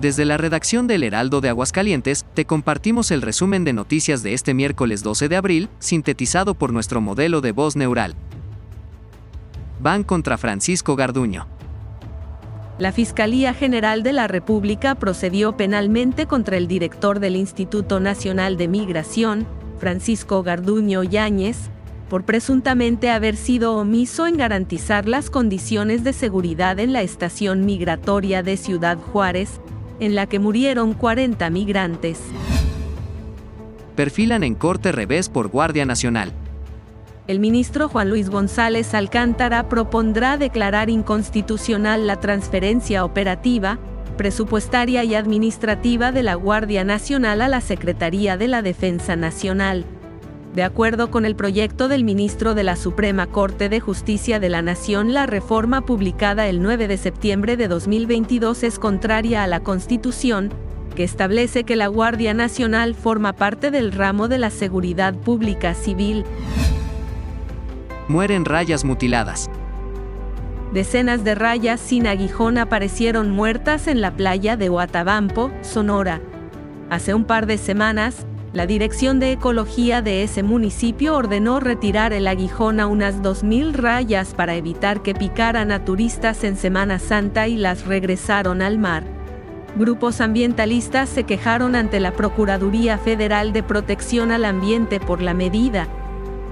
Desde 0.00 0.24
la 0.24 0.36
redacción 0.36 0.86
del 0.86 1.04
Heraldo 1.04 1.40
de 1.40 1.50
Aguascalientes, 1.50 2.24
te 2.34 2.46
compartimos 2.46 3.10
el 3.10 3.22
resumen 3.22 3.64
de 3.64 3.72
noticias 3.72 4.22
de 4.22 4.32
este 4.32 4.54
miércoles 4.54 5.02
12 5.02 5.28
de 5.28 5.36
abril, 5.36 5.68
sintetizado 5.78 6.54
por 6.54 6.72
nuestro 6.72 7.00
modelo 7.00 7.40
de 7.40 7.52
voz 7.52 7.76
neural. 7.76 8.14
Van 9.80 10.02
contra 10.02 10.38
Francisco 10.38 10.96
Garduño. 10.96 11.46
La 12.78 12.90
Fiscalía 12.90 13.52
General 13.52 14.02
de 14.02 14.14
la 14.14 14.28
República 14.28 14.94
procedió 14.94 15.56
penalmente 15.56 16.26
contra 16.26 16.56
el 16.56 16.66
director 16.68 17.20
del 17.20 17.36
Instituto 17.36 18.00
Nacional 18.00 18.56
de 18.56 18.66
Migración, 18.66 19.46
Francisco 19.78 20.42
Garduño 20.42 21.02
Yáñez, 21.02 21.70
por 22.08 22.24
presuntamente 22.24 23.10
haber 23.10 23.36
sido 23.36 23.76
omiso 23.76 24.26
en 24.26 24.36
garantizar 24.36 25.06
las 25.06 25.30
condiciones 25.30 26.02
de 26.02 26.12
seguridad 26.12 26.78
en 26.78 26.92
la 26.92 27.02
estación 27.02 27.64
migratoria 27.64 28.42
de 28.42 28.56
Ciudad 28.56 28.98
Juárez, 28.98 29.60
en 30.02 30.16
la 30.16 30.26
que 30.26 30.40
murieron 30.40 30.94
40 30.94 31.48
migrantes. 31.50 32.18
Perfilan 33.94 34.42
en 34.42 34.56
corte 34.56 34.90
revés 34.90 35.28
por 35.28 35.46
Guardia 35.46 35.84
Nacional. 35.86 36.32
El 37.28 37.38
ministro 37.38 37.88
Juan 37.88 38.10
Luis 38.10 38.28
González 38.28 38.94
Alcántara 38.94 39.68
propondrá 39.68 40.36
declarar 40.36 40.90
inconstitucional 40.90 42.08
la 42.08 42.18
transferencia 42.18 43.04
operativa, 43.04 43.78
presupuestaria 44.16 45.04
y 45.04 45.14
administrativa 45.14 46.10
de 46.10 46.24
la 46.24 46.34
Guardia 46.34 46.82
Nacional 46.82 47.40
a 47.40 47.46
la 47.46 47.60
Secretaría 47.60 48.36
de 48.36 48.48
la 48.48 48.60
Defensa 48.60 49.14
Nacional. 49.14 49.84
De 50.54 50.62
acuerdo 50.62 51.10
con 51.10 51.24
el 51.24 51.34
proyecto 51.34 51.88
del 51.88 52.04
ministro 52.04 52.54
de 52.54 52.62
la 52.62 52.76
Suprema 52.76 53.26
Corte 53.26 53.70
de 53.70 53.80
Justicia 53.80 54.38
de 54.38 54.50
la 54.50 54.60
Nación, 54.60 55.14
la 55.14 55.24
reforma 55.24 55.86
publicada 55.86 56.46
el 56.46 56.60
9 56.60 56.88
de 56.88 56.98
septiembre 56.98 57.56
de 57.56 57.68
2022 57.68 58.62
es 58.62 58.78
contraria 58.78 59.44
a 59.44 59.46
la 59.46 59.60
Constitución, 59.60 60.52
que 60.94 61.04
establece 61.04 61.64
que 61.64 61.74
la 61.74 61.86
Guardia 61.86 62.34
Nacional 62.34 62.94
forma 62.94 63.32
parte 63.32 63.70
del 63.70 63.92
ramo 63.92 64.28
de 64.28 64.36
la 64.36 64.50
seguridad 64.50 65.14
pública 65.14 65.72
civil. 65.72 66.24
Mueren 68.08 68.44
rayas 68.44 68.84
mutiladas. 68.84 69.48
Decenas 70.74 71.24
de 71.24 71.34
rayas 71.34 71.80
sin 71.80 72.06
aguijón 72.06 72.58
aparecieron 72.58 73.30
muertas 73.30 73.88
en 73.88 74.02
la 74.02 74.10
playa 74.10 74.58
de 74.58 74.68
Huatabampo, 74.68 75.50
Sonora. 75.62 76.20
Hace 76.90 77.14
un 77.14 77.24
par 77.24 77.46
de 77.46 77.56
semanas, 77.56 78.26
la 78.52 78.66
Dirección 78.66 79.18
de 79.18 79.32
Ecología 79.32 80.02
de 80.02 80.22
ese 80.22 80.42
municipio 80.42 81.16
ordenó 81.16 81.58
retirar 81.58 82.12
el 82.12 82.26
aguijón 82.26 82.80
a 82.80 82.86
unas 82.86 83.22
2.000 83.22 83.72
rayas 83.72 84.34
para 84.34 84.54
evitar 84.56 85.02
que 85.02 85.14
picaran 85.14 85.72
a 85.72 85.86
turistas 85.86 86.44
en 86.44 86.58
Semana 86.58 86.98
Santa 86.98 87.48
y 87.48 87.56
las 87.56 87.86
regresaron 87.86 88.60
al 88.60 88.78
mar. 88.78 89.04
Grupos 89.76 90.20
ambientalistas 90.20 91.08
se 91.08 91.24
quejaron 91.24 91.74
ante 91.74 91.98
la 91.98 92.12
Procuraduría 92.12 92.98
Federal 92.98 93.54
de 93.54 93.62
Protección 93.62 94.30
al 94.30 94.44
Ambiente 94.44 95.00
por 95.00 95.22
la 95.22 95.32
medida. 95.32 95.88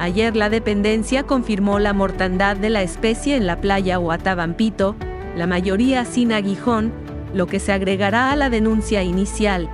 Ayer 0.00 0.34
la 0.34 0.50
dependencia 0.50 1.22
confirmó 1.22 1.78
la 1.78 1.92
mortandad 1.92 2.56
de 2.56 2.70
la 2.70 2.82
especie 2.82 3.36
en 3.36 3.46
la 3.46 3.60
playa 3.60 4.00
Huatabampito, 4.00 4.96
la 5.36 5.46
mayoría 5.46 6.04
sin 6.04 6.32
aguijón, 6.32 6.92
lo 7.32 7.46
que 7.46 7.60
se 7.60 7.72
agregará 7.72 8.32
a 8.32 8.36
la 8.36 8.50
denuncia 8.50 9.04
inicial 9.04 9.70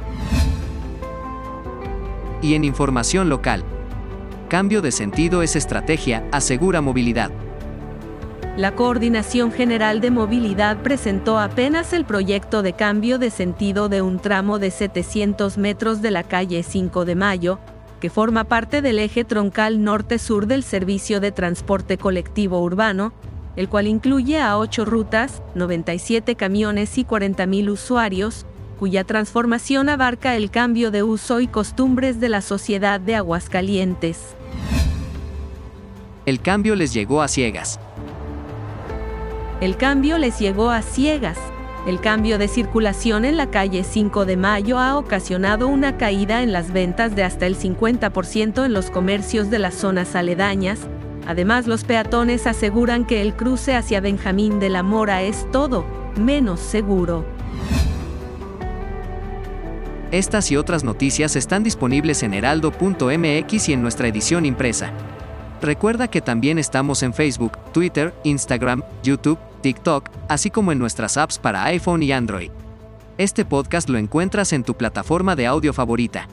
y 2.43 2.55
en 2.55 2.65
información 2.65 3.29
local. 3.29 3.65
Cambio 4.49 4.83
de 4.83 4.93
sentido 4.93 5.43
es 5.43 5.57
estrategia, 5.57 6.27
asegura 6.33 6.81
movilidad. 6.81 7.31
La 8.57 8.75
Coordinación 8.75 9.53
General 9.53 10.01
de 10.01 10.11
Movilidad 10.11 10.83
presentó 10.83 11.39
apenas 11.39 11.93
el 11.93 12.05
proyecto 12.05 12.63
de 12.63 12.73
cambio 12.73 13.19
de 13.19 13.31
sentido 13.31 13.89
de 13.89 14.03
un 14.03 14.19
tramo 14.19 14.59
de 14.59 14.71
700 14.71 15.57
metros 15.57 16.03
de 16.03 16.11
la 16.11 16.25
calle 16.25 16.63
5 16.63 17.05
de 17.05 17.15
Mayo, 17.15 17.59
que 18.01 18.11
forma 18.11 18.45
parte 18.45 18.83
del 18.83 18.99
eje 18.99 19.25
troncal 19.25 19.85
norte-sur 19.85 20.47
del 20.47 20.65
servicio 20.65 21.21
de 21.21 21.33
transporte 21.33 21.97
colectivo 21.97 22.61
urbano, 22.61 23.13
el 23.57 23.69
cual 23.69 23.87
incluye 23.87 24.41
a 24.41 24.59
8 24.59 24.85
rutas, 24.85 25.43
97 25.55 26.35
camiones 26.35 26.99
y 26.99 27.05
40.000 27.05 27.71
usuarios, 27.71 28.47
cuya 28.81 29.05
transformación 29.05 29.91
abarca 29.91 30.37
el 30.37 30.51
cambio 30.51 30.91
de 30.91 31.03
uso 31.03 31.41
y 31.41 31.47
costumbres 31.47 32.19
de 32.19 32.31
la 32.31 32.41
sociedad 32.41 32.99
de 32.99 33.15
Aguascalientes. 33.15 34.35
El 36.25 36.41
cambio 36.41 36.75
les 36.75 36.95
llegó 36.95 37.21
a 37.21 37.29
ciegas. 37.29 37.79
El 39.61 39.77
cambio 39.77 40.17
les 40.17 40.39
llegó 40.39 40.71
a 40.71 40.81
ciegas. 40.81 41.37
El 41.87 42.01
cambio 42.01 42.39
de 42.39 42.49
circulación 42.49 43.27
en 43.27 43.37
la 43.37 43.51
calle 43.51 43.85
5 43.85 44.25
de 44.25 44.39
Mayo 44.39 44.79
ha 44.79 44.97
ocasionado 44.97 45.69
una 45.69 45.99
caída 45.99 46.43
en 46.43 46.51
las 46.51 46.73
ventas 46.73 47.15
de 47.15 47.23
hasta 47.23 47.45
el 47.45 47.59
50% 47.59 48.65
en 48.65 48.73
los 48.73 48.91
comercios 48.91 49.51
de 49.51 49.59
las 49.59 49.75
zonas 49.75 50.17
aledañas. 50.17 50.81
Además, 51.27 51.67
los 51.67 51.85
peatones 51.85 52.47
aseguran 52.47 53.05
que 53.05 53.21
el 53.21 53.35
cruce 53.35 53.75
hacia 53.75 54.01
Benjamín 54.01 54.59
de 54.59 54.71
la 54.71 54.83
Mora 54.83 55.21
es 55.21 55.47
todo 55.53 55.85
menos 56.17 56.61
seguro. 56.61 57.40
Estas 60.11 60.51
y 60.51 60.57
otras 60.57 60.83
noticias 60.83 61.37
están 61.37 61.63
disponibles 61.63 62.25
en 62.25 62.35
heraldo.mx 62.35 63.69
y 63.69 63.73
en 63.73 63.81
nuestra 63.81 64.09
edición 64.09 64.45
impresa. 64.45 64.91
Recuerda 65.63 66.09
que 66.09 66.21
también 66.21 66.59
estamos 66.59 67.05
en 67.05 67.15
Facebook, 67.15 67.57
Twitter, 67.73 68.13
Instagram, 68.25 68.83
YouTube, 69.05 69.39
TikTok, 69.63 70.09
así 70.29 70.51
como 70.51 70.73
en 70.73 70.81
nuestras 70.81 71.17
apps 71.17 71.39
para 71.39 71.63
iPhone 71.67 72.03
y 72.03 72.11
Android. 72.11 72.51
Este 73.19 73.45
podcast 73.45 73.89
lo 73.89 73.99
encuentras 73.99 74.53
en 74.53 74.65
tu 74.65 74.75
plataforma 74.75 75.37
de 75.37 75.47
audio 75.47 75.73
favorita. 75.73 76.27